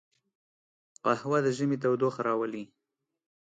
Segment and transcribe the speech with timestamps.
[1.03, 2.63] قهوه د ژمي تودوخه راولي